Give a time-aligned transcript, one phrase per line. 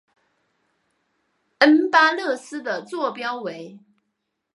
[1.59, 3.77] 恩巴勒斯的座标为。